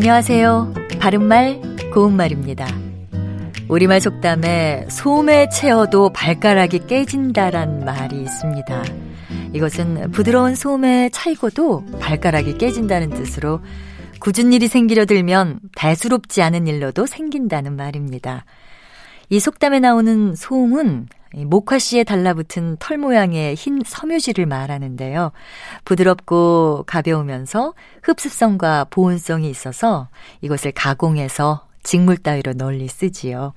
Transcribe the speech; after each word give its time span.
안녕하세요. 0.00 0.74
바른말, 1.00 1.60
고운말입니다. 1.92 2.68
우리말 3.68 4.00
속담에 4.00 4.86
소매 4.88 5.48
채어도 5.48 6.10
발가락이 6.10 6.86
깨진다란 6.86 7.84
말이 7.84 8.22
있습니다. 8.22 8.84
이것은 9.54 10.12
부드러운 10.12 10.54
소매 10.54 11.08
차이고도 11.08 11.86
발가락이 11.98 12.58
깨진다는 12.58 13.10
뜻으로 13.10 13.58
굳은 14.20 14.52
일이 14.52 14.68
생기려 14.68 15.04
들면 15.04 15.58
대수롭지 15.74 16.42
않은 16.42 16.68
일로도 16.68 17.06
생긴다는 17.06 17.74
말입니다. 17.74 18.44
이 19.30 19.40
속담에 19.40 19.80
나오는 19.80 20.36
소음은 20.36 21.08
목화씨에 21.34 22.04
달라붙은 22.04 22.76
털 22.78 22.98
모양의 22.98 23.54
흰 23.54 23.80
섬유질을 23.84 24.46
말하는데요. 24.46 25.32
부드럽고 25.84 26.84
가벼우면서 26.86 27.74
흡습성과 28.02 28.86
보온성이 28.90 29.50
있어서 29.50 30.08
이것을 30.40 30.72
가공해서 30.72 31.66
직물 31.82 32.16
따위로 32.16 32.54
널리 32.54 32.88
쓰지요. 32.88 33.52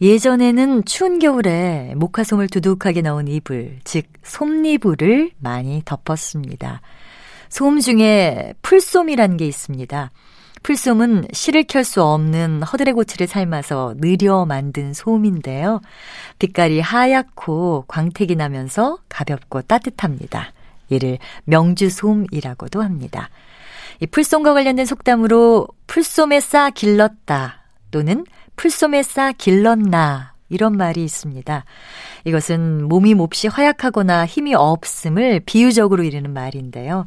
예전에는 0.00 0.84
추운 0.84 1.18
겨울에 1.18 1.94
목화솜을 1.96 2.48
두둑하게 2.48 3.02
넣은 3.02 3.28
이불, 3.28 3.78
즉 3.84 4.06
솜니불을 4.22 5.32
많이 5.38 5.82
덮었습니다. 5.84 6.80
솜 7.48 7.78
중에 7.78 8.54
풀솜이라는 8.62 9.36
게 9.36 9.46
있습니다. 9.46 10.10
풀솜은 10.64 11.28
실을 11.32 11.64
켤 11.64 11.84
수 11.84 12.02
없는 12.02 12.62
허드레고치를 12.62 13.26
삶아서 13.26 13.94
느려 13.98 14.46
만든 14.46 14.94
솜인데요. 14.94 15.80
빛깔이 16.38 16.80
하얗고 16.80 17.84
광택이 17.86 18.34
나면서 18.34 18.98
가볍고 19.08 19.62
따뜻합니다. 19.62 20.52
이를 20.88 21.18
명주솜이라고도 21.44 22.82
합니다. 22.82 23.28
이 24.00 24.06
풀솜과 24.06 24.54
관련된 24.54 24.86
속담으로 24.86 25.68
풀솜에 25.86 26.40
싸 26.40 26.70
길렀다 26.70 27.62
또는 27.90 28.24
풀솜에 28.56 29.02
싸 29.02 29.32
길렀나 29.32 30.33
이런 30.54 30.76
말이 30.76 31.02
있습니다. 31.02 31.64
이것은 32.24 32.88
몸이 32.88 33.14
몹시 33.14 33.48
허약하거나 33.48 34.24
힘이 34.24 34.54
없음을 34.54 35.40
비유적으로 35.44 36.04
이르는 36.04 36.32
말인데요. 36.32 37.06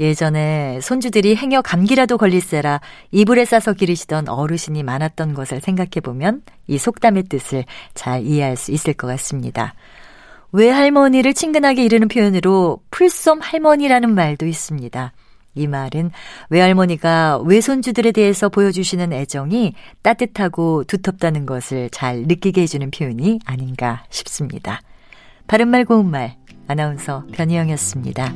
예전에 0.00 0.80
손주들이 0.80 1.36
행여 1.36 1.60
감기라도 1.60 2.16
걸릴세라 2.16 2.80
이불에 3.10 3.44
싸서 3.44 3.74
기르시던 3.74 4.28
어르신이 4.28 4.82
많았던 4.82 5.34
것을 5.34 5.60
생각해 5.60 6.00
보면 6.02 6.42
이 6.66 6.78
속담의 6.78 7.24
뜻을 7.24 7.64
잘 7.94 8.24
이해할 8.24 8.56
수 8.56 8.72
있을 8.72 8.94
것 8.94 9.06
같습니다. 9.06 9.74
외할머니를 10.52 11.34
친근하게 11.34 11.84
이르는 11.84 12.08
표현으로 12.08 12.78
풀솜 12.90 13.40
할머니라는 13.42 14.14
말도 14.14 14.46
있습니다. 14.46 15.12
이 15.56 15.66
말은 15.66 16.12
외할머니가 16.50 17.38
외손주들에 17.38 18.12
대해서 18.12 18.48
보여주시는 18.48 19.12
애정이 19.12 19.74
따뜻하고 20.02 20.84
두텁다는 20.84 21.46
것을 21.46 21.90
잘 21.90 22.22
느끼게 22.22 22.62
해주는 22.62 22.90
표현이 22.90 23.40
아닌가 23.44 24.04
싶습니다. 24.10 24.80
바른말 25.48 25.84
고운말 25.84 26.36
아나운서 26.68 27.24
변희영이었습니다. 27.32 28.32